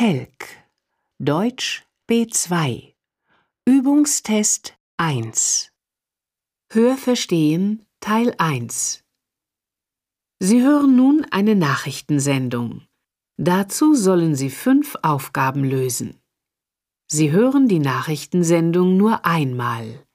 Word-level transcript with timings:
Telk 0.00 0.46
Deutsch 1.18 1.84
B2 2.08 2.94
Übungstest 3.64 4.78
1 4.96 5.72
Hörverstehen 6.70 7.84
Teil 7.98 8.32
1 8.38 9.02
Sie 10.38 10.62
hören 10.62 10.94
nun 10.94 11.26
eine 11.32 11.56
Nachrichtensendung. 11.56 12.86
Dazu 13.38 13.96
sollen 13.96 14.36
Sie 14.36 14.50
fünf 14.50 14.94
Aufgaben 15.02 15.64
lösen. 15.64 16.20
Sie 17.08 17.32
hören 17.32 17.66
die 17.66 17.80
Nachrichtensendung 17.80 18.96
nur 18.96 19.26
einmal. 19.26 20.06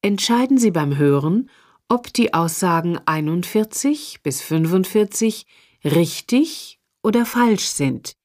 Entscheiden 0.00 0.56
Sie 0.56 0.70
beim 0.70 0.96
Hören, 0.96 1.50
ob 1.88 2.10
die 2.14 2.32
Aussagen 2.32 2.98
41 3.04 4.22
bis 4.22 4.40
45 4.40 5.44
richtig 5.84 6.80
oder 7.02 7.26
falsch 7.26 7.66
sind. 7.66 8.16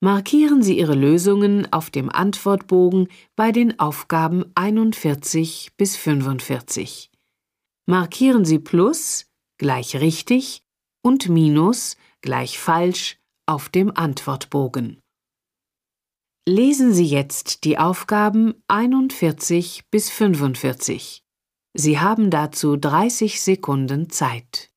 Markieren 0.00 0.62
Sie 0.62 0.78
Ihre 0.78 0.94
Lösungen 0.94 1.72
auf 1.72 1.90
dem 1.90 2.08
Antwortbogen 2.08 3.08
bei 3.34 3.50
den 3.50 3.80
Aufgaben 3.80 4.44
41 4.54 5.72
bis 5.76 5.96
45. 5.96 7.10
Markieren 7.84 8.44
Sie 8.44 8.60
Plus 8.60 9.26
gleich 9.58 9.96
richtig 9.96 10.62
und 11.02 11.28
Minus 11.28 11.96
gleich 12.20 12.60
falsch 12.60 13.18
auf 13.46 13.70
dem 13.70 13.90
Antwortbogen. 13.90 15.00
Lesen 16.48 16.92
Sie 16.92 17.06
jetzt 17.06 17.64
die 17.64 17.76
Aufgaben 17.76 18.54
41 18.68 19.82
bis 19.90 20.10
45. 20.10 21.24
Sie 21.74 21.98
haben 21.98 22.30
dazu 22.30 22.76
30 22.76 23.42
Sekunden 23.42 24.10
Zeit. 24.10 24.70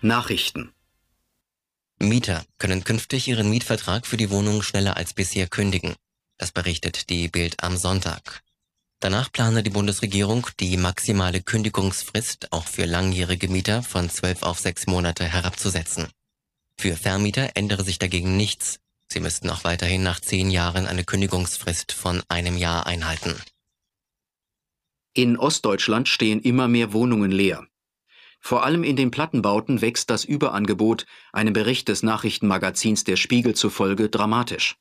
Nachrichten 0.00 0.72
Mieter 2.00 2.44
können 2.58 2.82
künftig 2.82 3.28
ihren 3.28 3.48
Mietvertrag 3.48 4.08
für 4.08 4.16
die 4.16 4.30
Wohnung 4.30 4.62
schneller 4.62 4.96
als 4.96 5.14
bisher 5.14 5.46
kündigen. 5.46 5.94
Das 6.36 6.50
berichtet 6.50 7.10
die 7.10 7.28
Bild 7.28 7.62
am 7.62 7.76
Sonntag. 7.76 8.42
Danach 8.98 9.30
plane 9.30 9.62
die 9.62 9.70
Bundesregierung, 9.70 10.48
die 10.58 10.76
maximale 10.76 11.42
Kündigungsfrist 11.42 12.52
auch 12.52 12.66
für 12.66 12.86
langjährige 12.86 13.46
Mieter 13.46 13.84
von 13.84 14.10
zwölf 14.10 14.42
auf 14.42 14.58
sechs 14.58 14.88
Monate 14.88 15.24
herabzusetzen. 15.24 16.08
Für 16.76 16.96
Vermieter 16.96 17.50
ändere 17.54 17.84
sich 17.84 18.00
dagegen 18.00 18.36
nichts. 18.36 18.80
Sie 19.08 19.20
müssten 19.20 19.50
auch 19.50 19.64
weiterhin 19.64 20.02
nach 20.02 20.20
zehn 20.20 20.50
Jahren 20.50 20.86
eine 20.86 21.04
Kündigungsfrist 21.04 21.92
von 21.92 22.22
einem 22.28 22.56
Jahr 22.56 22.86
einhalten. 22.86 23.34
In 25.14 25.38
Ostdeutschland 25.38 26.08
stehen 26.08 26.40
immer 26.40 26.68
mehr 26.68 26.92
Wohnungen 26.92 27.30
leer. 27.30 27.66
Vor 28.40 28.64
allem 28.64 28.84
in 28.84 28.96
den 28.96 29.10
Plattenbauten 29.10 29.80
wächst 29.80 30.10
das 30.10 30.24
Überangebot, 30.24 31.06
einem 31.32 31.52
Bericht 31.52 31.88
des 31.88 32.02
Nachrichtenmagazins 32.02 33.04
Der 33.04 33.16
Spiegel 33.16 33.54
zufolge 33.54 34.08
dramatisch. 34.08 34.76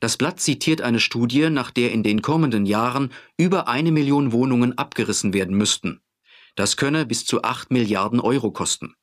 Das 0.00 0.18
Blatt 0.18 0.40
zitiert 0.40 0.82
eine 0.82 1.00
Studie, 1.00 1.48
nach 1.48 1.70
der 1.70 1.90
in 1.90 2.02
den 2.02 2.20
kommenden 2.20 2.66
Jahren 2.66 3.12
über 3.38 3.66
eine 3.66 3.92
Million 3.92 4.30
Wohnungen 4.32 4.76
abgerissen 4.76 5.32
werden 5.32 5.56
müssten. 5.56 6.02
Das 6.54 6.76
könne 6.76 7.06
bis 7.06 7.24
zu 7.24 7.42
acht 7.42 7.70
Milliarden 7.70 8.20
Euro 8.20 8.50
kosten. 8.50 8.94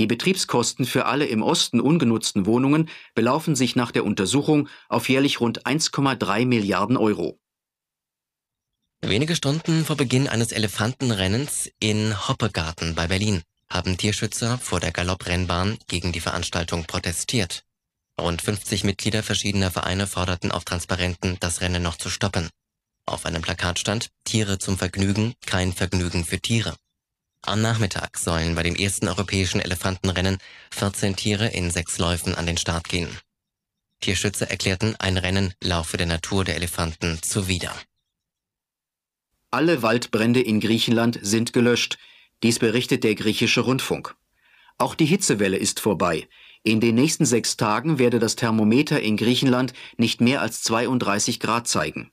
Die 0.00 0.06
Betriebskosten 0.06 0.86
für 0.86 1.04
alle 1.04 1.26
im 1.26 1.42
Osten 1.42 1.78
ungenutzten 1.78 2.46
Wohnungen 2.46 2.88
belaufen 3.14 3.54
sich 3.54 3.76
nach 3.76 3.92
der 3.92 4.06
Untersuchung 4.06 4.66
auf 4.88 5.10
jährlich 5.10 5.40
rund 5.40 5.66
1,3 5.66 6.46
Milliarden 6.46 6.96
Euro. 6.96 7.38
Wenige 9.02 9.36
Stunden 9.36 9.84
vor 9.84 9.96
Beginn 9.96 10.26
eines 10.26 10.52
Elefantenrennens 10.52 11.70
in 11.80 12.16
Hoppegarten 12.28 12.94
bei 12.94 13.08
Berlin 13.08 13.42
haben 13.68 13.98
Tierschützer 13.98 14.56
vor 14.56 14.80
der 14.80 14.90
Galopprennbahn 14.90 15.76
gegen 15.86 16.12
die 16.12 16.20
Veranstaltung 16.20 16.86
protestiert. 16.86 17.64
Rund 18.18 18.40
50 18.40 18.84
Mitglieder 18.84 19.22
verschiedener 19.22 19.70
Vereine 19.70 20.06
forderten 20.06 20.50
auf 20.50 20.64
Transparenten, 20.64 21.36
das 21.40 21.60
Rennen 21.60 21.82
noch 21.82 21.96
zu 21.96 22.08
stoppen. 22.08 22.48
Auf 23.04 23.26
einem 23.26 23.42
Plakat 23.42 23.78
stand 23.78 24.08
Tiere 24.24 24.58
zum 24.58 24.78
Vergnügen, 24.78 25.34
kein 25.44 25.74
Vergnügen 25.74 26.24
für 26.24 26.40
Tiere. 26.40 26.74
Am 27.42 27.62
Nachmittag 27.62 28.18
sollen 28.18 28.54
bei 28.54 28.62
dem 28.62 28.76
ersten 28.76 29.08
europäischen 29.08 29.60
Elefantenrennen 29.60 30.38
14 30.72 31.16
Tiere 31.16 31.48
in 31.48 31.70
sechs 31.70 31.98
Läufen 31.98 32.34
an 32.34 32.46
den 32.46 32.58
Start 32.58 32.88
gehen. 32.88 33.08
Tierschützer 34.00 34.50
erklärten, 34.50 34.94
ein 34.98 35.16
Rennen 35.16 35.54
laufe 35.62 35.96
der 35.96 36.06
Natur 36.06 36.44
der 36.44 36.56
Elefanten 36.56 37.18
zuwider. 37.22 37.74
Alle 39.50 39.82
Waldbrände 39.82 40.40
in 40.40 40.60
Griechenland 40.60 41.18
sind 41.22 41.52
gelöscht. 41.52 41.98
Dies 42.42 42.58
berichtet 42.58 43.04
der 43.04 43.14
griechische 43.14 43.62
Rundfunk. 43.62 44.14
Auch 44.78 44.94
die 44.94 45.06
Hitzewelle 45.06 45.56
ist 45.56 45.80
vorbei. 45.80 46.28
In 46.62 46.80
den 46.80 46.94
nächsten 46.94 47.24
sechs 47.24 47.56
Tagen 47.56 47.98
werde 47.98 48.18
das 48.18 48.36
Thermometer 48.36 49.00
in 49.00 49.16
Griechenland 49.16 49.72
nicht 49.96 50.20
mehr 50.20 50.40
als 50.40 50.62
32 50.62 51.40
Grad 51.40 51.66
zeigen. 51.66 52.12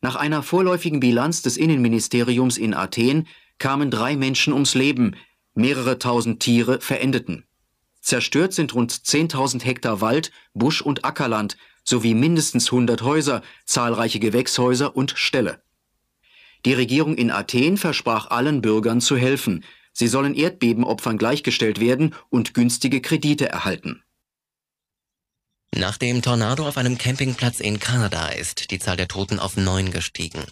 Nach 0.00 0.16
einer 0.16 0.42
vorläufigen 0.42 1.00
Bilanz 1.00 1.42
des 1.42 1.56
Innenministeriums 1.56 2.58
in 2.58 2.74
Athen 2.74 3.26
kamen 3.58 3.90
drei 3.90 4.16
Menschen 4.16 4.52
ums 4.52 4.74
Leben, 4.74 5.16
mehrere 5.54 5.98
tausend 5.98 6.40
Tiere 6.40 6.80
verendeten. 6.80 7.44
Zerstört 8.00 8.52
sind 8.52 8.74
rund 8.74 8.92
10.000 8.92 9.64
Hektar 9.64 10.00
Wald, 10.00 10.30
Busch- 10.52 10.82
und 10.82 11.04
Ackerland 11.04 11.56
sowie 11.84 12.14
mindestens 12.14 12.66
100 12.66 13.02
Häuser, 13.02 13.42
zahlreiche 13.66 14.18
Gewächshäuser 14.18 14.96
und 14.96 15.12
Ställe. 15.16 15.62
Die 16.64 16.72
Regierung 16.72 17.14
in 17.16 17.30
Athen 17.30 17.76
versprach 17.76 18.30
allen 18.30 18.62
Bürgern 18.62 19.00
zu 19.00 19.16
helfen. 19.16 19.64
Sie 19.92 20.08
sollen 20.08 20.34
Erdbebenopfern 20.34 21.18
gleichgestellt 21.18 21.78
werden 21.78 22.14
und 22.30 22.54
günstige 22.54 23.00
Kredite 23.00 23.48
erhalten. 23.48 24.02
Nach 25.76 25.98
dem 25.98 26.22
Tornado 26.22 26.66
auf 26.66 26.78
einem 26.78 26.98
Campingplatz 26.98 27.60
in 27.60 27.80
Kanada 27.80 28.28
ist 28.28 28.70
die 28.70 28.78
Zahl 28.78 28.96
der 28.96 29.08
Toten 29.08 29.38
auf 29.38 29.56
neun 29.56 29.90
gestiegen. 29.90 30.44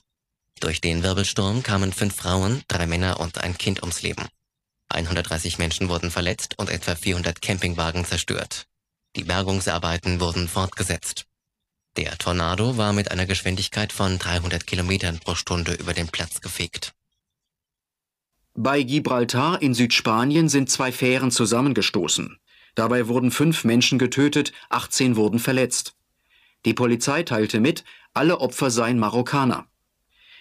Durch 0.62 0.81
den 0.81 1.03
Wirbelsturm 1.03 1.65
kamen 1.65 1.93
fünf 1.93 2.15
Frauen, 2.15 2.62
drei 2.69 2.87
Männer 2.87 3.19
und 3.19 3.39
ein 3.39 3.59
Kind 3.59 3.83
ums 3.83 4.03
Leben. 4.03 4.28
130 4.91 5.59
Menschen 5.59 5.89
wurden 5.89 6.12
verletzt 6.12 6.55
und 6.56 6.71
etwa 6.71 6.95
400 6.95 7.43
Campingwagen 7.43 8.05
zerstört. 8.05 8.69
Die 9.17 9.25
Bergungsarbeiten 9.25 10.21
wurden 10.21 10.47
fortgesetzt. 10.47 11.27
Der 11.97 12.17
Tornado 12.17 12.77
war 12.77 12.93
mit 12.93 13.11
einer 13.11 13.27
Geschwindigkeit 13.27 13.93
von 13.93 14.21
300 14.21 14.65
Kilometern 14.65 15.19
pro 15.19 15.34
Stunde 15.34 15.75
über 15.75 15.95
den 15.95 16.06
Platz 16.06 16.41
gefegt. 16.41 16.94
Bei 18.55 18.84
Gibraltar 18.84 19.61
in 19.62 19.75
Südspanien 19.75 20.49
sind 20.49 20.71
zwei 20.71 20.93
Fähren 20.93 21.33
zusammengestoßen. 21.33 22.39
Dabei 22.77 23.09
wurden 23.09 23.33
fünf 23.33 23.65
Menschen 23.65 23.99
getötet, 23.99 24.53
18 24.69 25.17
wurden 25.17 25.41
verletzt. 25.41 25.97
Die 26.65 26.73
Polizei 26.73 27.25
teilte 27.25 27.59
mit, 27.59 27.83
alle 28.15 28.39
Opfer 28.39 28.71
seien 28.71 29.00
Marokkaner. 29.00 29.67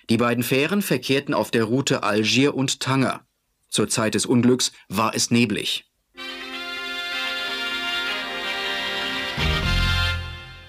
Die 0.10 0.18
beiden 0.18 0.44
Fähren 0.44 0.82
verkehrten 0.82 1.34
auf 1.34 1.52
der 1.52 1.66
Route 1.66 2.04
Algier 2.04 2.56
und 2.56 2.80
Tanger. 2.80 3.26
Zur 3.70 3.88
Zeit 3.88 4.16
des 4.16 4.26
Unglücks 4.26 4.72
war 4.90 5.16
es 5.16 5.32
neblig. 5.32 5.86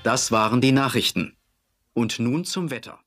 Das 0.03 0.33
waren 0.33 0.61
die 0.61 0.73
Nachrichten. 0.73 1.37
Und 1.95 2.19
nun 2.19 2.45
zum 2.45 2.71
Wetter. 2.71 2.99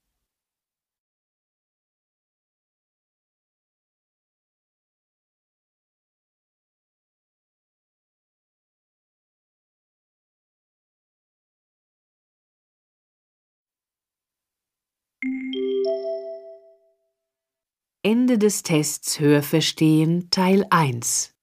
Ende 18.05 18.37
des 18.37 18.61
Tests 18.61 19.19
Hörverstehen 19.19 20.29
Teil 20.29 20.67
1 20.69 21.33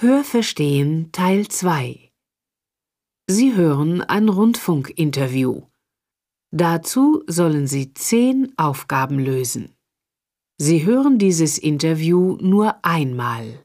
Hörverstehen 0.00 1.12
Teil 1.12 1.46
2 1.46 2.10
Sie 3.28 3.54
hören 3.54 4.02
ein 4.02 4.28
Rundfunkinterview. 4.28 5.62
Dazu 6.50 7.22
sollen 7.28 7.68
Sie 7.68 7.94
zehn 7.94 8.52
Aufgaben 8.58 9.20
lösen. 9.20 9.76
Sie 10.60 10.84
hören 10.84 11.20
dieses 11.20 11.56
Interview 11.56 12.36
nur 12.40 12.84
einmal. 12.84 13.64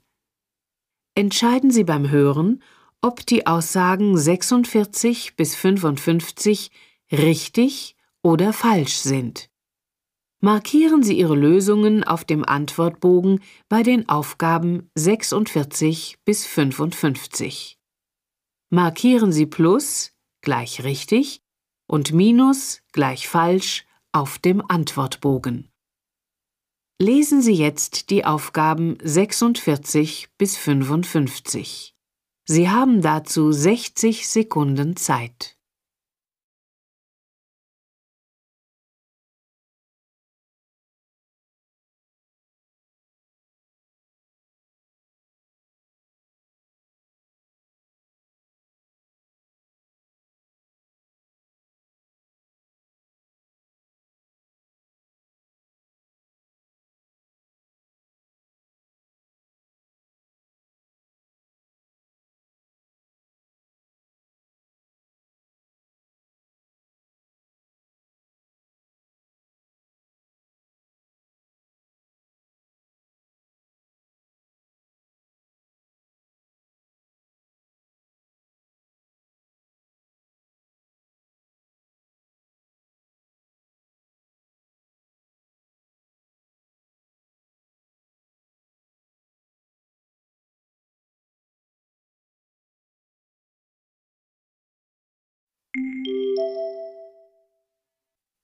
Entscheiden 1.15 1.71
Sie 1.71 1.85
beim 1.85 2.11
Hören, 2.11 2.61
ob 3.01 3.25
die 3.25 3.47
Aussagen 3.47 4.15
46 4.15 5.35
bis 5.35 5.55
55 5.55 6.69
richtig 7.13 7.95
oder 8.23 8.53
falsch 8.53 8.95
sind. 8.95 9.49
Markieren 10.41 11.03
Sie 11.03 11.17
Ihre 11.17 11.35
Lösungen 11.35 12.03
auf 12.03 12.25
dem 12.25 12.43
Antwortbogen 12.43 13.39
bei 13.69 13.81
den 13.81 14.09
Aufgaben 14.09 14.89
46 14.95 16.17
bis 16.25 16.45
55. 16.45 17.79
Markieren 18.69 19.31
Sie 19.31 19.45
Plus 19.45 20.11
gleich 20.41 20.83
richtig 20.83 21.41
und 21.87 22.11
Minus 22.11 22.81
gleich 22.91 23.29
falsch 23.29 23.85
auf 24.11 24.37
dem 24.37 24.61
Antwortbogen. 24.69 25.69
Lesen 26.99 27.41
Sie 27.41 27.53
jetzt 27.53 28.09
die 28.09 28.25
Aufgaben 28.25 28.97
46 29.01 30.29
bis 30.37 30.57
55. 30.57 31.95
Sie 32.45 32.69
haben 32.69 33.01
dazu 33.01 33.51
60 33.51 34.27
Sekunden 34.27 34.97
Zeit. 34.97 35.57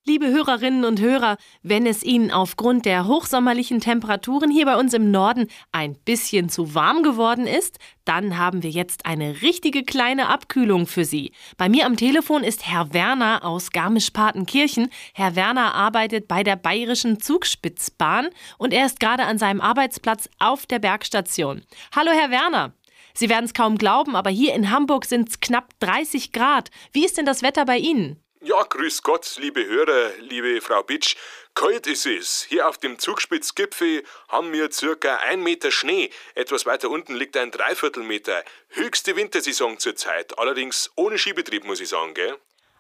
Liebe 0.10 0.28
Hörerinnen 0.30 0.86
und 0.86 1.00
Hörer, 1.00 1.38
wenn 1.62 1.86
es 1.86 2.02
Ihnen 2.02 2.31
aufgrund 2.31 2.86
der 2.86 3.06
hochsommerlichen 3.06 3.80
Temperaturen 3.80 4.50
hier 4.50 4.66
bei 4.66 4.76
uns 4.76 4.96
im 4.96 5.12
Norden 5.12 5.48
ein 5.72 5.94
bisschen 5.94 6.50
zu 6.50 6.74
warm 6.74 7.04
geworden 7.04 7.46
ist, 7.46 7.78
dann 8.06 8.40
haben 8.40 8.64
wir 8.64 8.72
jetzt 8.72 9.06
eine 9.06 9.44
richtige 9.44 9.84
kleine 9.84 10.30
Abkühlung 10.30 10.88
für 10.88 11.06
Sie. 11.06 11.31
Bei 11.58 11.70
mir 11.70 11.86
am 11.86 11.96
Telefon 11.96 12.44
ist 12.44 12.66
Herr 12.66 12.92
Werner 12.92 13.46
aus 13.46 13.70
Garmisch-Partenkirchen. 13.70 14.90
Herr 15.14 15.36
Werner 15.36 15.76
arbeitet 15.76 16.28
bei 16.28 16.42
der 16.42 16.56
Bayerischen 16.56 17.20
Zugspitzbahn 17.20 18.30
und 18.58 18.74
er 18.74 18.88
ist 18.88 19.00
gerade 19.00 19.26
an 19.26 19.38
seinem 19.38 19.62
Arbeitsplatz 19.62 20.28
auf 20.40 20.66
der 20.66 20.80
Bergstation. 20.80 21.62
Hallo, 21.96 22.10
Herr 22.10 22.31
Werner. 22.31 22.74
Sie 23.19 23.27
werden 23.27 23.44
es 23.44 23.54
kaum 23.54 23.77
glauben, 23.77 24.16
aber 24.16 24.30
hier 24.30 24.54
in 24.54 24.71
Hamburg 24.71 25.04
sind 25.04 25.27
es 25.27 25.42
knapp 25.42 25.77
30 25.81 26.31
Grad. 26.31 26.69
Wie 26.94 27.04
ist 27.04 27.18
denn 27.18 27.25
das 27.25 27.44
Wetter 27.44 27.66
bei 27.66 27.75
Ihnen? 27.75 28.24
Ja, 28.39 28.63
grüß 28.63 29.04
Gott, 29.04 29.36
liebe 29.39 29.66
Hörer, 29.66 30.12
liebe 30.19 30.62
Frau 30.62 30.83
Bitsch. 30.83 31.18
Kalt 31.54 31.86
ist 31.86 32.06
es. 32.06 32.44
Hier 32.48 32.69
auf 32.69 32.77
dem 32.77 32.98
Zugspitzgipfel 32.98 34.06
haben 34.30 34.54
wir 34.54 34.71
circa 34.71 35.18
ein 35.18 35.44
Meter 35.44 35.69
Schnee. 35.69 36.12
Etwas 36.33 36.66
weiter 36.66 36.89
unten 36.89 37.13
liegt 37.13 37.36
ein 37.36 37.51
Dreiviertelmeter. 37.51 38.42
Höchste 38.69 39.18
Wintersaison 39.18 39.80
zurzeit. 39.80 40.39
Allerdings 40.39 40.89
ohne 40.95 41.18
Skibetrieb, 41.18 41.66
muss 41.66 41.81
ich 41.81 41.89
sagen, 41.89 42.13
gell? 42.13 42.38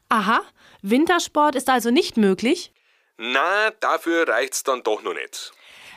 Aha, 0.07 0.41
Wintersport 0.81 1.55
ist 1.55 1.67
also 1.67 1.91
nicht 1.91 2.15
möglich? 2.15 2.71
Na, 3.17 3.71
dafür 3.81 4.25
reicht's 4.25 4.63
dann 4.63 4.83
doch 4.83 5.03
noch 5.03 5.13
nicht. 5.13 5.51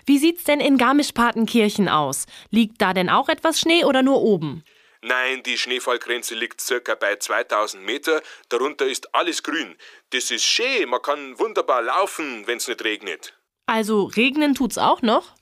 Wie 0.07 0.19
sieht's 0.19 0.45
denn 0.45 0.61
in 0.61 0.79
Garmisch-Partenkirchen 0.79 1.89
aus? 1.89 2.27
Liegt 2.51 2.81
da 2.81 2.93
denn 2.93 3.09
auch 3.09 3.29
etwas 3.29 3.61
Schnee 3.61 3.85
oder 3.85 4.03
nur 4.03 4.21
oben? 4.23 4.65
Nein, 5.05 5.43
die 5.43 5.59
Schneefallgrenze 5.59 6.37
liegt 6.37 6.61
circa 6.61 6.95
bei 6.95 7.17
2000 7.17 7.85
Meter. 7.85 8.23
Darunter 8.49 8.87
ist 8.87 9.15
alles 9.15 9.43
grün. 9.43 9.77
Das 10.11 10.31
ist 10.31 10.45
schön. 10.45 10.89
Man 10.89 11.03
kann 11.03 11.39
wunderbar 11.41 11.83
laufen, 11.83 12.47
wenn's 12.47 12.69
nicht 12.69 12.85
regnet. 12.85 13.37
Also 13.67 14.05
regnen 14.05 14.55
tut's 14.55 14.79
auch 14.79 15.03
noch? 15.03 15.35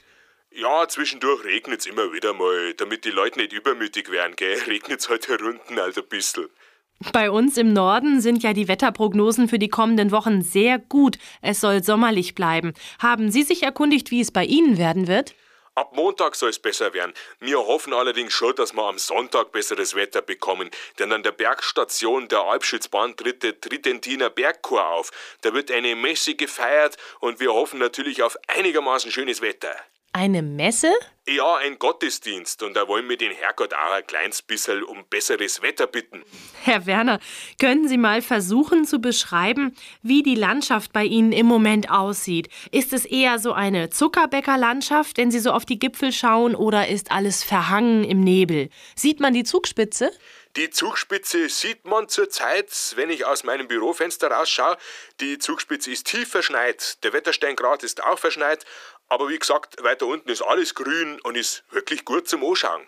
Ja, 0.51 0.89
zwischendurch 0.89 1.45
regnet's 1.45 1.87
immer 1.87 2.13
wieder 2.13 2.33
mal, 2.33 2.75
damit 2.75 3.05
die 3.05 3.11
Leute 3.11 3.39
nicht 3.39 3.53
übermütig 3.53 4.11
werden, 4.11 4.35
gell? 4.35 4.59
Regnet's 4.67 5.09
halt 5.09 5.29
herunten 5.29 5.79
halt 5.79 5.97
ein 5.97 6.09
bisschen. 6.09 6.49
Bei 7.13 7.31
uns 7.31 7.57
im 7.57 7.73
Norden 7.73 8.21
sind 8.21 8.43
ja 8.43 8.53
die 8.53 8.69
Wetterprognosen 8.69 9.49
für 9.49 9.59
die 9.59 9.71
kommenden 9.71 10.13
Wochen 10.13 10.43
sehr 10.43 10.79
gut. 10.79 11.17
Es 11.41 11.61
soll 11.61 11.83
sommerlich 11.83 12.35
bleiben. 12.35 12.75
Haben 13.01 13.31
Sie 13.31 13.43
sich 13.43 13.63
erkundigt, 13.63 14.11
wie 14.11 14.21
es 14.21 14.31
bei 14.31 14.45
Ihnen 14.45 14.77
werden 14.77 15.09
wird? 15.09 15.35
Ab 15.75 15.97
Montag 15.97 16.37
soll 16.37 16.51
es 16.51 16.59
besser 16.59 16.93
werden. 16.93 17.15
Wir 17.39 17.59
hoffen 17.59 17.95
allerdings 17.95 18.35
schon, 18.35 18.55
dass 18.55 18.75
wir 18.75 18.83
am 18.83 18.99
Sonntag 18.99 19.51
besseres 19.51 19.95
Wetter 19.95 20.21
bekommen, 20.21 20.69
denn 20.99 21.11
an 21.11 21.23
der 21.23 21.33
Bergstation 21.33 22.29
der 22.29 22.41
Alpschützbahn 22.41 23.17
tritt 23.17 23.43
der 23.45 23.59
Tridentiner 23.59 24.29
Bergchor 24.29 24.87
auf. 24.87 25.11
Da 25.41 25.55
wird 25.55 25.71
eine 25.71 25.97
Messe 25.97 26.35
gefeiert 26.35 26.99
und 27.21 27.41
wir 27.41 27.55
hoffen 27.55 27.79
natürlich 27.79 28.23
auf 28.23 28.37
einigermaßen 28.47 29.11
schönes 29.11 29.41
Wetter. 29.41 29.75
Eine 30.13 30.43
Messe? 30.43 30.93
Ja, 31.29 31.57
ein 31.59 31.79
Gottesdienst 31.79 32.65
und 32.65 32.75
da 32.75 32.89
wollen 32.89 33.09
wir 33.09 33.17
den 33.17 33.31
Herrgott 33.31 33.73
auch 33.73 33.93
ein 33.93 34.05
kleines 34.05 34.43
bisschen 34.43 34.83
um 34.83 35.05
besseres 35.09 35.63
Wetter 35.63 35.87
bitten. 35.87 36.25
Herr 36.65 36.87
Werner, 36.87 37.21
können 37.61 37.87
Sie 37.87 37.97
mal 37.97 38.21
versuchen 38.21 38.85
zu 38.85 39.01
beschreiben, 39.01 39.77
wie 40.03 40.25
die 40.25 40.35
Landschaft 40.35 40.93
bei 40.93 41.05
Ihnen 41.05 41.31
im 41.31 41.47
Moment 41.47 41.89
aussieht? 41.93 42.49
Ist 42.73 42.93
es 42.93 43.05
eher 43.05 43.39
so 43.39 43.53
eine 43.53 43.91
Zuckerbäckerlandschaft, 43.91 45.19
wenn 45.19 45.31
Sie 45.31 45.39
so 45.39 45.53
auf 45.53 45.65
die 45.65 45.79
Gipfel 45.79 46.11
schauen, 46.11 46.57
oder 46.57 46.89
ist 46.89 47.13
alles 47.13 47.45
verhangen 47.45 48.03
im 48.03 48.21
Nebel? 48.21 48.69
Sieht 48.97 49.21
man 49.21 49.33
die 49.33 49.45
Zugspitze? 49.45 50.11
Die 50.57 50.71
Zugspitze 50.71 51.49
sieht 51.49 51.85
man 51.85 52.09
zurzeit, 52.09 52.73
wenn 52.97 53.09
ich 53.09 53.25
aus 53.25 53.45
meinem 53.45 53.69
Bürofenster 53.69 54.33
rausschaue. 54.33 54.77
Die 55.21 55.39
Zugspitze 55.39 55.93
ist 55.93 56.09
tief 56.09 56.29
verschneit, 56.29 57.05
der 57.05 57.13
Wettersteingrad 57.13 57.85
ist 57.85 58.03
auch 58.03 58.19
verschneit, 58.19 58.65
aber 59.11 59.29
wie 59.29 59.39
gesagt, 59.39 59.83
weiter 59.83 60.07
unten 60.07 60.31
ist 60.31 60.43
alles 60.43 60.75
grün 60.75 61.21
und 61.23 61.37
ist 61.37 61.65
wirklich 61.71 62.05
gut 62.05 62.29
zum 62.29 62.43
Anschauen. 62.45 62.83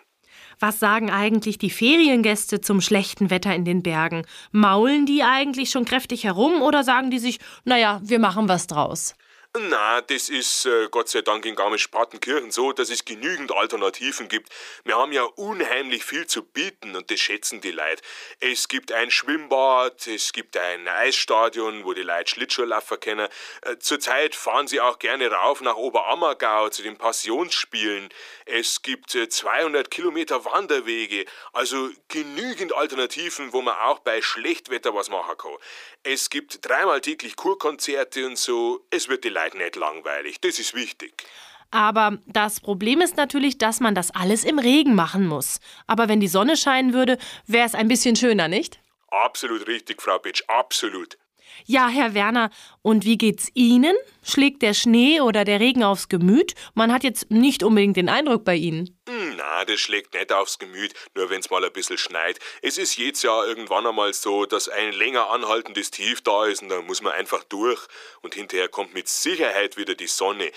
Was 0.59 0.79
sagen 0.79 1.11
eigentlich 1.11 1.57
die 1.57 1.69
Feriengäste 1.69 2.61
zum 2.61 2.79
schlechten 2.79 3.29
Wetter 3.29 3.53
in 3.53 3.65
den 3.65 3.83
Bergen? 3.83 4.25
Maulen 4.51 5.05
die 5.05 5.23
eigentlich 5.23 5.69
schon 5.69 5.85
kräftig 5.85 6.23
herum 6.23 6.61
oder 6.61 6.83
sagen 6.83 7.11
die 7.11 7.19
sich, 7.19 7.39
naja, 7.65 7.99
wir 8.03 8.19
machen 8.19 8.47
was 8.47 8.67
draus? 8.67 9.15
Na, 9.55 10.01
das 10.01 10.29
ist 10.29 10.65
äh, 10.65 10.87
Gott 10.89 11.09
sei 11.09 11.21
Dank 11.21 11.45
in 11.45 11.53
Garmisch-Partenkirchen 11.55 12.49
so, 12.49 12.71
dass 12.71 12.89
es 12.89 13.05
genügend 13.05 13.51
Alternativen 13.51 14.27
gibt. 14.27 14.51
Wir 14.83 14.97
haben 14.97 15.11
ja 15.11 15.25
unheimlich 15.25 16.03
viel 16.03 16.25
zu 16.25 16.41
bieten 16.41 16.95
und 16.95 17.11
das 17.11 17.19
schätzen 17.19 17.61
die 17.61 17.69
Leute. 17.69 18.01
Es 18.39 18.67
gibt 18.67 18.91
ein 18.91 19.11
Schwimmbad, 19.11 20.07
es 20.07 20.33
gibt 20.33 20.57
ein 20.57 20.87
Eisstadion, 20.87 21.85
wo 21.85 21.93
die 21.93 22.01
Leute 22.01 22.31
Schlittschuhlaufen 22.31 22.99
können. 22.99 23.27
Äh, 23.61 23.77
zurzeit 23.77 24.33
fahren 24.33 24.67
sie 24.67 24.81
auch 24.81 24.97
gerne 24.97 25.29
rauf 25.29 25.61
nach 25.61 25.75
Oberammergau 25.75 26.69
zu 26.69 26.81
den 26.81 26.97
Passionsspielen. 26.97 28.09
Es 28.47 28.81
gibt 28.81 29.13
äh, 29.13 29.29
200 29.29 29.91
Kilometer 29.91 30.45
Wanderwege, 30.45 31.25
also 31.51 31.91
genügend 32.07 32.73
Alternativen, 32.73 33.53
wo 33.53 33.61
man 33.61 33.75
auch 33.75 33.99
bei 33.99 34.23
Schlechtwetter 34.23 34.95
was 34.95 35.11
machen 35.11 35.37
kann. 35.37 35.57
Es 36.01 36.31
gibt 36.31 36.67
dreimal 36.67 37.01
täglich 37.01 37.35
Kurkonzerte 37.35 38.25
und 38.25 38.39
so. 38.39 38.83
Es 38.89 39.09
wird 39.09 39.23
die 39.23 39.29
Leute 39.29 39.42
nicht 39.53 39.75
langweilig. 39.75 40.39
Das 40.41 40.59
ist 40.59 40.73
wichtig. 40.73 41.23
Aber 41.71 42.19
das 42.27 42.59
Problem 42.59 43.01
ist 43.01 43.17
natürlich, 43.17 43.57
dass 43.57 43.79
man 43.79 43.95
das 43.95 44.11
alles 44.11 44.43
im 44.43 44.59
Regen 44.59 44.93
machen 44.93 45.25
muss. 45.25 45.59
Aber 45.87 46.07
wenn 46.07 46.19
die 46.19 46.27
Sonne 46.27 46.55
scheinen 46.55 46.93
würde, 46.93 47.17
wäre 47.47 47.65
es 47.65 47.73
ein 47.73 47.87
bisschen 47.87 48.15
schöner, 48.15 48.47
nicht? 48.47 48.79
Absolut 49.09 49.67
richtig, 49.67 50.01
Frau 50.01 50.19
Bitsch, 50.19 50.43
absolut. 50.47 51.17
Ja, 51.65 51.87
Herr 51.87 52.13
Werner, 52.13 52.49
und 52.81 53.05
wie 53.05 53.17
geht's 53.17 53.49
Ihnen? 53.53 53.95
Schlägt 54.23 54.61
der 54.61 54.73
Schnee 54.73 55.21
oder 55.21 55.45
der 55.45 55.59
Regen 55.59 55.83
aufs 55.83 56.09
Gemüt? 56.09 56.55
Man 56.73 56.91
hat 56.91 57.03
jetzt 57.03 57.31
nicht 57.31 57.63
unbedingt 57.63 57.97
den 57.97 58.09
Eindruck 58.09 58.43
bei 58.43 58.55
Ihnen. 58.55 58.97
Hm, 59.07 59.22
Das 59.65 59.79
schlägt 59.79 60.13
nicht 60.13 60.31
aufs 60.31 60.59
Gemüt, 60.59 60.93
nur 61.15 61.29
wenn's 61.29 61.49
mal 61.49 61.63
ein 61.63 61.73
bisschen 61.73 61.97
schneit. 61.97 62.39
Es 62.61 62.77
ist 62.77 62.97
jedes 62.97 63.23
Jahr 63.23 63.47
irgendwann 63.47 63.87
einmal 63.87 64.13
so, 64.13 64.45
dass 64.45 64.69
ein 64.69 64.93
länger 64.93 65.29
anhaltendes 65.29 65.91
Tief 65.91 66.21
da 66.21 66.45
ist 66.45 66.61
und 66.61 66.69
da 66.69 66.81
muss 66.81 67.01
man 67.01 67.13
einfach 67.13 67.43
durch. 67.43 67.87
Und 68.21 68.35
hinterher 68.35 68.67
kommt 68.67 68.93
mit 68.93 69.07
Sicherheit 69.07 69.77
wieder 69.77 69.95
die 69.95 70.07
Sonne. 70.07 70.51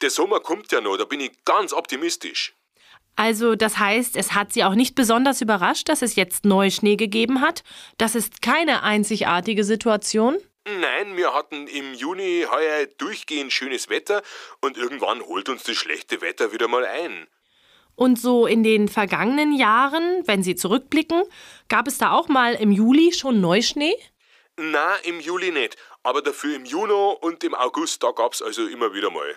Der 0.00 0.10
Sommer 0.10 0.40
kommt 0.40 0.72
ja 0.72 0.80
noch, 0.80 0.96
da 0.96 1.04
bin 1.04 1.20
ich 1.20 1.32
ganz 1.44 1.72
optimistisch. 1.72 2.54
Also 3.16 3.54
das 3.54 3.78
heißt, 3.78 4.16
es 4.16 4.32
hat 4.32 4.52
Sie 4.52 4.64
auch 4.64 4.74
nicht 4.74 4.94
besonders 4.94 5.40
überrascht, 5.40 5.88
dass 5.88 6.00
es 6.02 6.16
jetzt 6.16 6.44
Neuschnee 6.44 6.96
gegeben 6.96 7.40
hat? 7.40 7.62
Das 7.98 8.14
ist 8.14 8.40
keine 8.40 8.82
einzigartige 8.82 9.64
Situation? 9.64 10.38
Nein, 10.64 11.16
wir 11.16 11.34
hatten 11.34 11.66
im 11.66 11.94
Juni 11.94 12.46
heuer 12.50 12.86
durchgehend 12.98 13.52
schönes 13.52 13.88
Wetter 13.88 14.22
und 14.60 14.76
irgendwann 14.76 15.20
holt 15.22 15.48
uns 15.48 15.64
das 15.64 15.76
schlechte 15.76 16.20
Wetter 16.20 16.52
wieder 16.52 16.68
mal 16.68 16.84
ein. 16.84 17.26
Und 18.00 18.18
so 18.18 18.46
in 18.46 18.62
den 18.62 18.88
vergangenen 18.88 19.52
Jahren, 19.54 20.26
wenn 20.26 20.42
Sie 20.42 20.54
zurückblicken, 20.54 21.22
gab 21.68 21.86
es 21.86 21.98
da 21.98 22.12
auch 22.12 22.28
mal 22.28 22.54
im 22.54 22.72
Juli 22.72 23.12
schon 23.12 23.42
Neuschnee? 23.42 23.94
Na, 24.56 24.96
im 25.04 25.20
Juli 25.20 25.50
nicht, 25.50 25.76
aber 26.02 26.22
dafür 26.22 26.56
im 26.56 26.64
Juni 26.64 26.94
und 27.20 27.44
im 27.44 27.54
August, 27.54 28.02
da 28.02 28.12
gab's 28.12 28.40
also 28.40 28.66
immer 28.66 28.94
wieder 28.94 29.10
mal. 29.10 29.36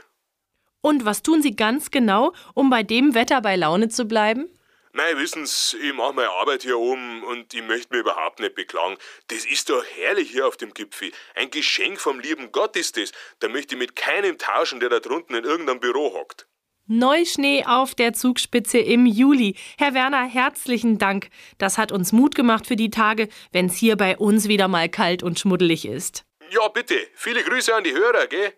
Und 0.79 1.03
was 1.03 1.24
tun 1.24 1.41
Sie 1.41 1.58
ganz 1.58 1.91
genau, 1.91 2.32
um 2.53 2.70
bei 2.70 2.84
dem 2.84 3.13
Wetter 3.15 3.41
bei 3.41 3.58
Laune 3.58 3.89
zu 3.89 4.05
bleiben? 4.05 4.48
Mei, 4.93 5.17
wissen's, 5.17 5.75
ich 5.82 5.93
mache 5.93 6.13
meine 6.13 6.29
Arbeit 6.29 6.63
hier 6.63 6.79
oben 6.79 7.22
und 7.25 7.53
ich 7.53 7.63
möchte 7.63 7.89
mich 7.91 8.00
überhaupt 8.00 8.39
nicht 8.39 8.55
beklagen. 8.55 8.96
Das 9.27 9.46
ist 9.46 9.70
doch 9.70 9.84
herrlich 9.84 10.32
hier 10.32 10.48
auf 10.48 10.55
dem 10.55 10.74
Gipfel. 10.74 11.12
Ein 11.36 11.50
Geschenk 11.50 12.00
vom 12.00 12.22
lieben 12.22 12.53
Gott 12.53 12.77
ist 12.77 12.96
das. 12.96 13.12
Da 13.39 13.50
möchte 13.50 13.75
ich 13.75 13.79
mit 13.79 13.98
keinem 13.98 14.38
tauschen, 14.38 14.79
der 14.79 14.88
da 14.88 15.01
drunten 15.01 15.36
in 15.36 15.43
irgendeinem 15.43 15.82
Büro 15.82 16.13
hockt. 16.13 16.48
Neuschnee 16.88 17.63
auf 17.66 17.96
der 17.96 18.13
Zugspitze 18.13 18.78
im 18.78 19.06
Juli. 19.06 19.56
Herr 19.78 19.94
Werner, 19.94 20.25
herzlichen 20.25 20.98
Dank. 20.98 21.30
Das 21.58 21.78
hat 21.78 21.92
uns 21.92 22.12
Mut 22.12 22.36
gemacht 22.36 22.68
für 22.68 22.75
die 22.75 22.90
Tage, 22.90 23.30
wenn's 23.52 23.75
hier 23.75 23.96
bei 23.96 24.18
uns 24.18 24.48
wieder 24.50 24.68
mal 24.68 24.90
kalt 24.90 25.24
und 25.24 25.40
schmuddelig 25.40 25.86
ist. 25.86 26.25
Ja, 26.52 26.68
bitte. 26.68 26.96
Viele 27.16 27.42
Grüße 27.44 27.74
an 27.74 27.86
die 27.86 27.94
Hörer, 27.94 28.28
gell? 28.28 28.54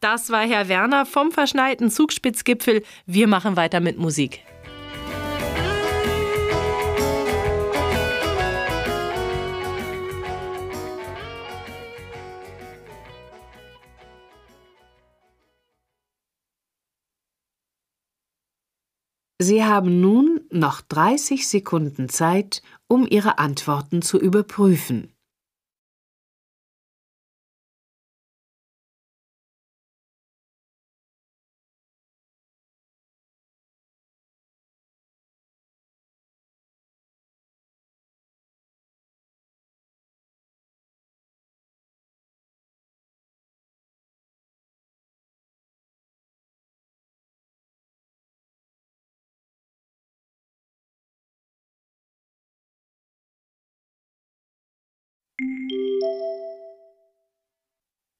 Das 0.00 0.30
war 0.30 0.46
Herr 0.46 0.68
Werner 0.68 1.06
vom 1.06 1.32
verschneiten 1.32 1.90
Zugspitzgipfel. 1.90 2.82
Wir 3.06 3.26
machen 3.26 3.56
weiter 3.56 3.80
mit 3.80 3.98
Musik. 3.98 4.40
Sie 19.42 19.64
haben 19.64 20.02
nun 20.02 20.42
noch 20.50 20.82
30 20.82 21.48
Sekunden 21.48 22.10
Zeit, 22.10 22.60
um 22.88 23.06
Ihre 23.08 23.38
Antworten 23.38 24.02
zu 24.02 24.20
überprüfen. 24.20 25.14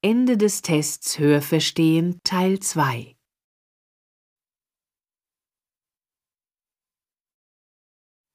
Ende 0.03 0.39
des 0.39 0.63
Tests 0.63 1.19
Hörverstehen 1.19 2.19
Teil 2.25 2.61
2 2.61 3.17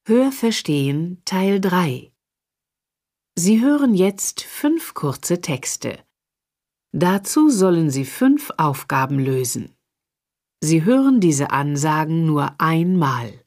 Hörverstehen 0.07 1.21
Teil 1.25 1.59
3 1.59 2.13
Sie 3.37 3.61
hören 3.61 3.95
jetzt 3.95 4.41
fünf 4.41 4.93
kurze 4.93 5.41
Texte. 5.41 6.05
Dazu 6.91 7.49
sollen 7.49 7.89
Sie 7.89 8.05
fünf 8.05 8.51
Aufgaben 8.57 9.19
lösen. 9.19 9.75
Sie 10.61 10.83
hören 10.83 11.19
diese 11.19 11.49
Ansagen 11.49 12.25
nur 12.25 12.61
einmal. 12.61 13.45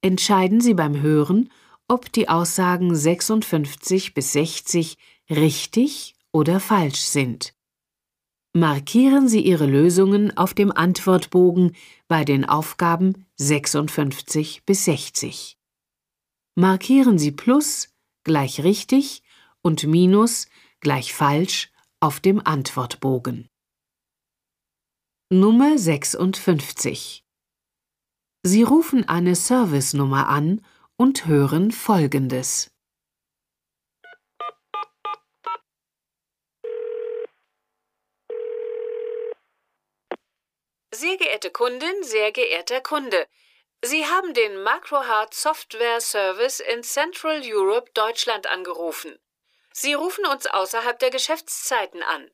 Entscheiden 0.00 0.60
Sie 0.60 0.74
beim 0.74 1.00
Hören, 1.02 1.50
ob 1.88 2.12
die 2.12 2.28
Aussagen 2.28 2.94
56 2.94 4.14
bis 4.14 4.32
60 4.32 4.98
richtig 5.30 6.14
oder 6.32 6.60
falsch 6.60 7.00
sind. 7.00 7.54
Markieren 8.54 9.28
Sie 9.28 9.40
Ihre 9.40 9.66
Lösungen 9.66 10.36
auf 10.36 10.52
dem 10.52 10.72
Antwortbogen 10.72 11.74
bei 12.06 12.24
den 12.24 12.44
Aufgaben 12.44 13.26
56 13.36 14.64
bis 14.66 14.84
60. 14.84 15.56
Markieren 16.54 17.18
Sie 17.18 17.32
Plus 17.32 17.88
gleich 18.24 18.62
richtig 18.62 19.22
und 19.62 19.84
Minus 19.84 20.48
gleich 20.80 21.14
falsch 21.14 21.70
auf 22.00 22.20
dem 22.20 22.44
Antwortbogen. 22.44 23.48
Nummer 25.30 25.78
56 25.78 27.24
Sie 28.44 28.62
rufen 28.64 29.08
eine 29.08 29.34
Servicenummer 29.34 30.28
an 30.28 30.60
und 31.02 31.26
hören 31.26 31.72
Folgendes. 31.72 32.70
Sehr 40.94 41.16
geehrte 41.16 41.50
Kundin, 41.50 42.04
sehr 42.04 42.30
geehrter 42.30 42.80
Kunde, 42.80 43.26
Sie 43.84 44.06
haben 44.06 44.32
den 44.32 44.62
MacroHeart 44.62 45.34
Software 45.34 46.00
Service 46.00 46.60
in 46.60 46.84
Central 46.84 47.42
Europe 47.44 47.90
Deutschland 47.94 48.46
angerufen. 48.46 49.18
Sie 49.72 49.94
rufen 49.94 50.24
uns 50.26 50.46
außerhalb 50.46 51.00
der 51.00 51.10
Geschäftszeiten 51.10 52.04
an. 52.04 52.30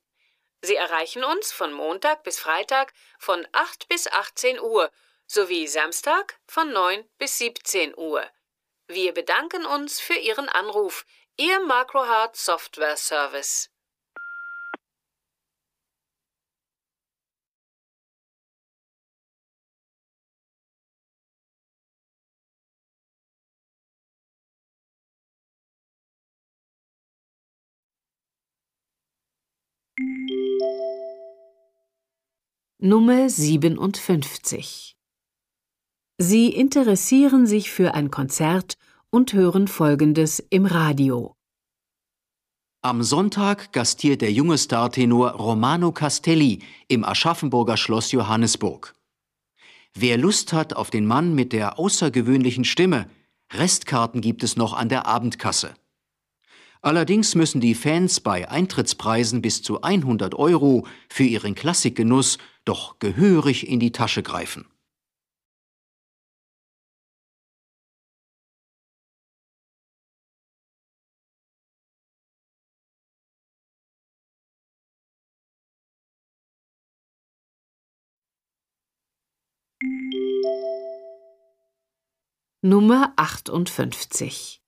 Sie 0.61 0.77
erreichen 0.77 1.25
uns 1.25 1.53
von 1.53 1.73
Montag 1.73 2.23
bis 2.23 2.39
Freitag 2.39 2.93
von 3.19 3.49
8 3.53 3.89
bis 3.89 4.09
18 4.09 4.61
Uhr 4.61 4.91
sowie 5.27 5.67
Samstag 5.67 6.39
von 6.47 6.71
9 6.71 7.09
bis 7.17 7.39
17 7.39 7.97
Uhr. 7.97 8.31
Wir 8.91 9.13
bedanken 9.13 9.67
uns 9.67 10.01
für 10.01 10.15
Ihren 10.15 10.49
Anruf. 10.49 11.05
Ihr 11.37 11.61
MacroHeart 11.61 12.37
Software 12.37 12.97
Service. 12.97 13.71
Nummer 32.79 33.29
57 33.29 34.98
Sie 36.21 36.49
interessieren 36.49 37.47
sich 37.47 37.71
für 37.71 37.95
ein 37.95 38.11
Konzert 38.11 38.77
und 39.11 39.35
hören 39.35 39.69
Folgendes 39.69 40.41
im 40.51 40.67
Radio. 40.67 41.37
Am 42.83 43.05
Sonntag 43.05 43.73
gastiert 43.73 44.21
der 44.21 44.33
junge 44.33 44.59
Startenor 44.59 45.31
Romano 45.35 45.93
Castelli 45.93 46.59
im 46.89 47.05
Aschaffenburger 47.05 47.77
Schloss 47.77 48.11
Johannesburg. 48.11 48.95
Wer 49.95 50.19
Lust 50.19 50.53
hat 50.53 50.75
auf 50.75 50.91
den 50.91 51.07
Mann 51.07 51.37
mit 51.37 51.53
der 51.53 51.79
außergewöhnlichen 51.79 52.65
Stimme, 52.65 53.09
Restkarten 53.53 54.21
gibt 54.21 54.43
es 54.43 54.57
noch 54.57 54.73
an 54.73 54.89
der 54.89 55.07
Abendkasse. 55.07 55.75
Allerdings 56.83 57.37
müssen 57.37 57.61
die 57.61 57.77
Fans 57.77 58.19
bei 58.19 58.49
Eintrittspreisen 58.51 59.41
bis 59.41 59.63
zu 59.63 59.83
100 59.83 60.35
Euro 60.35 60.85
für 61.09 61.25
ihren 61.25 61.55
Klassikgenuss 61.55 62.39
doch 62.65 62.99
gehörig 62.99 63.69
in 63.69 63.79
die 63.79 63.93
Tasche 63.93 64.25
greifen. 64.25 64.67
Nummer 82.61 83.13
58 83.15 84.61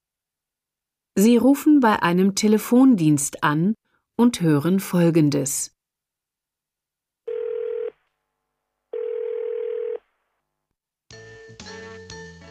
Sie 1.16 1.37
rufen 1.37 1.80
bei 1.80 2.00
einem 2.00 2.37
Telefondienst 2.37 3.42
an 3.42 3.75
und 4.14 4.40
hören 4.40 4.78
Folgendes. 4.78 5.75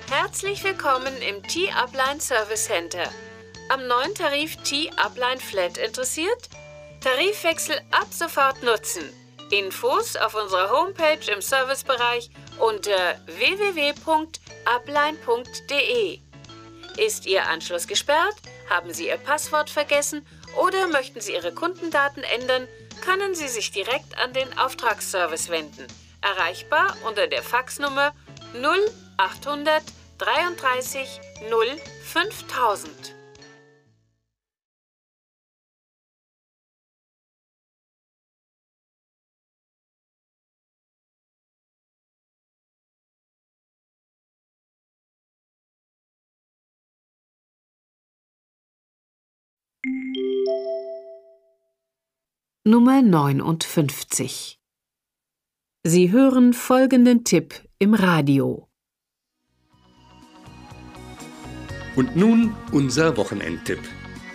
Herzlich 0.10 0.62
willkommen 0.65 1.15
im 1.22 1.41
T-Upline 1.43 2.19
Service 2.19 2.65
Center. 2.65 3.10
Am 3.69 3.88
neuen 3.88 4.13
Tarif 4.15 4.58
T-Upline 4.58 5.39
Flat 5.39 5.77
interessiert? 5.77 6.50
Tarifwechsel 7.00 7.79
ab 7.91 8.08
sofort 8.12 8.62
nutzen. 8.62 9.03
Infos 9.51 10.17
auf 10.17 10.36
unserer 10.36 10.69
Homepage 10.69 11.31
im 11.34 11.41
Servicebereich 11.41 12.29
unter 12.60 13.15
www.upline.de. 14.66 16.20
Ist 16.98 17.25
Ihr 17.25 17.48
Anschluss 17.48 17.88
gesperrt? 17.88 18.36
Haben 18.70 18.94
Sie 18.94 19.08
Ihr 19.08 19.18
Passwort 19.18 19.70
vergessen 19.70 20.25
oder 20.58 20.88
möchten 20.88 21.22
Sie 21.22 21.34
Ihre 21.34 21.54
Kundendaten 21.54 22.24
ändern? 22.24 22.68
Können 23.01 23.36
Sie 23.36 23.48
sich 23.48 23.72
direkt 23.72 24.18
an 24.18 24.34
den 24.34 24.58
Auftragsservice 24.58 25.50
wenden. 25.50 25.88
Erreichbar 26.22 26.96
unter 27.08 27.28
der 27.28 27.44
Faxnummer 27.44 28.13
0800 28.54 29.84
33 30.18 31.22
0 31.50 31.66
5000. 32.04 33.19
Nummer 52.65 53.01
59 53.01 54.59
Sie 55.83 56.12
hören 56.12 56.53
folgenden 56.53 57.24
Tipp 57.24 57.55
im 57.77 57.93
Radio. 57.93 58.67
Und 61.95 62.17
nun 62.17 62.53
unser 62.74 63.15
Wochenendtipp. 63.15 63.79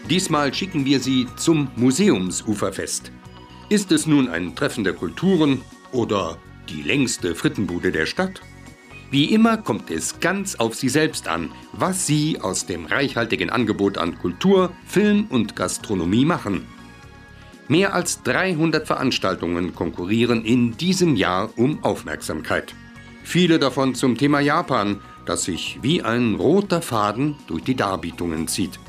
Diesmal 0.08 0.54
schicken 0.54 0.86
wir 0.86 1.00
Sie 1.00 1.26
zum 1.36 1.70
Museumsuferfest. 1.76 3.12
Ist 3.68 3.92
es 3.92 4.06
nun 4.06 4.28
ein 4.28 4.56
Treffen 4.56 4.82
der 4.84 4.94
Kulturen 4.94 5.60
oder 5.92 6.38
die 6.70 6.80
längste 6.80 7.34
Frittenbude 7.34 7.92
der 7.92 8.06
Stadt? 8.06 8.40
Wie 9.14 9.26
immer 9.26 9.58
kommt 9.58 9.92
es 9.92 10.18
ganz 10.18 10.56
auf 10.56 10.74
Sie 10.74 10.88
selbst 10.88 11.28
an, 11.28 11.52
was 11.70 12.04
Sie 12.04 12.40
aus 12.40 12.66
dem 12.66 12.84
reichhaltigen 12.84 13.48
Angebot 13.48 13.96
an 13.96 14.18
Kultur, 14.18 14.72
Film 14.86 15.26
und 15.30 15.54
Gastronomie 15.54 16.24
machen. 16.24 16.66
Mehr 17.68 17.94
als 17.94 18.24
300 18.24 18.88
Veranstaltungen 18.88 19.72
konkurrieren 19.72 20.44
in 20.44 20.76
diesem 20.76 21.14
Jahr 21.14 21.56
um 21.56 21.84
Aufmerksamkeit. 21.84 22.74
Viele 23.22 23.60
davon 23.60 23.94
zum 23.94 24.18
Thema 24.18 24.40
Japan, 24.40 25.00
das 25.26 25.44
sich 25.44 25.78
wie 25.80 26.02
ein 26.02 26.34
roter 26.34 26.82
Faden 26.82 27.36
durch 27.46 27.62
die 27.62 27.76
Darbietungen 27.76 28.48
zieht. 28.48 28.80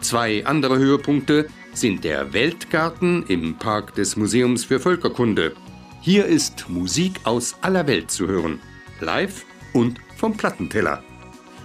Zwei 0.00 0.44
andere 0.44 0.76
Höhepunkte 0.76 1.46
sind 1.72 2.02
der 2.02 2.32
Weltgarten 2.32 3.24
im 3.28 3.58
Park 3.58 3.94
des 3.94 4.16
Museums 4.16 4.64
für 4.64 4.80
Völkerkunde. 4.80 5.52
Hier 6.00 6.26
ist 6.26 6.68
Musik 6.68 7.20
aus 7.22 7.54
aller 7.60 7.86
Welt 7.86 8.10
zu 8.10 8.26
hören, 8.26 8.58
live 9.00 9.44
und 9.72 9.98
vom 10.16 10.36
Plattenteller. 10.36 11.02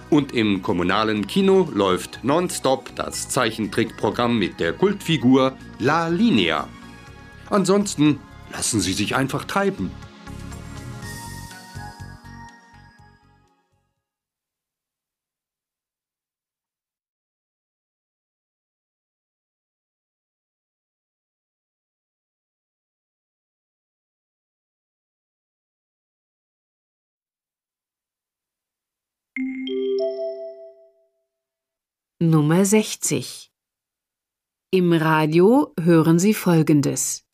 Und 0.08 0.32
im 0.32 0.62
kommunalen 0.62 1.26
Kino 1.26 1.68
läuft 1.74 2.20
nonstop 2.22 2.94
das 2.94 3.28
Zeichentrickprogramm 3.28 4.38
mit 4.38 4.60
der 4.60 4.72
Kultfigur 4.72 5.56
La 5.78 6.08
Linea. 6.08 6.68
Ansonsten 7.50 8.20
lassen 8.52 8.80
Sie 8.80 8.92
sich 8.92 9.16
einfach 9.16 9.44
treiben. 9.44 9.90
Nummer 32.18 32.64
60 32.64 33.50
Im 34.70 34.94
Radio 34.94 35.74
hören 35.78 36.18
Sie 36.18 36.32
Folgendes. 36.32 37.24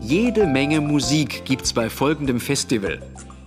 Jede 0.00 0.48
Menge 0.48 0.80
Musik 0.80 1.44
gibt's 1.44 1.72
bei 1.72 1.88
folgendem 1.88 2.40
Festival. 2.40 3.00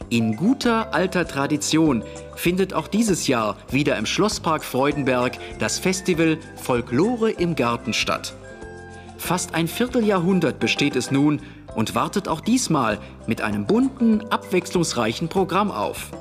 In 0.09 0.37
guter 0.37 0.93
alter 0.93 1.27
Tradition 1.27 2.05
findet 2.37 2.73
auch 2.73 2.87
dieses 2.87 3.27
Jahr 3.27 3.57
wieder 3.69 3.97
im 3.97 4.05
Schlosspark 4.05 4.63
Freudenberg 4.63 5.37
das 5.59 5.77
Festival 5.77 6.37
Folklore 6.55 7.31
im 7.31 7.55
Garten 7.55 7.91
statt. 7.91 8.33
Fast 9.17 9.55
ein 9.55 9.67
Vierteljahrhundert 9.67 10.61
besteht 10.61 10.95
es 10.95 11.11
nun 11.11 11.41
und 11.75 11.95
wartet 11.95 12.29
auch 12.29 12.39
diesmal 12.39 12.97
mit 13.27 13.41
einem 13.41 13.67
bunten, 13.67 14.21
abwechslungsreichen 14.29 15.27
Programm 15.27 15.69
auf. 15.69 16.11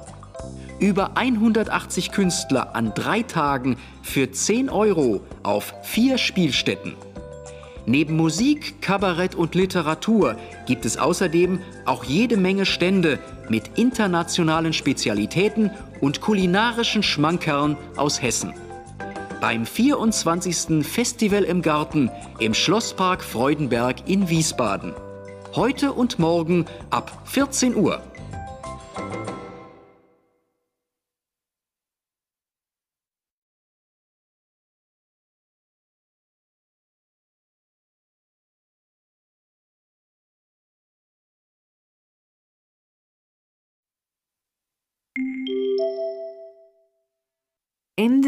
Über 0.80 1.16
180 1.16 2.12
Künstler 2.12 2.76
an 2.76 2.92
drei 2.94 3.22
Tagen 3.22 3.76
für 4.02 4.30
10 4.30 4.70
Euro 4.70 5.22
auf 5.42 5.74
vier 5.82 6.18
Spielstätten. 6.18 6.94
Neben 7.84 8.16
Musik, 8.16 8.80
Kabarett 8.80 9.34
und 9.34 9.56
Literatur 9.56 10.36
gibt 10.66 10.84
es 10.84 10.96
außerdem 10.96 11.58
auch 11.84 12.04
jede 12.04 12.36
Menge 12.36 12.64
Stände 12.64 13.18
mit 13.48 13.76
internationalen 13.76 14.72
Spezialitäten 14.72 15.70
und 16.00 16.20
kulinarischen 16.20 17.02
Schmankerln 17.02 17.76
aus 17.96 18.22
Hessen. 18.22 18.52
Beim 19.40 19.66
24. 19.66 20.86
Festival 20.86 21.42
im 21.42 21.62
Garten 21.62 22.08
im 22.38 22.54
Schlosspark 22.54 23.24
Freudenberg 23.24 24.08
in 24.08 24.28
Wiesbaden. 24.28 24.94
Heute 25.56 25.92
und 25.92 26.20
morgen 26.20 26.66
ab 26.90 27.22
14 27.24 27.74
Uhr. 27.74 28.00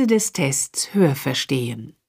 Ende 0.01 0.15
des 0.15 0.33
Tests 0.33 0.95
Hörverstehen. 0.95 2.00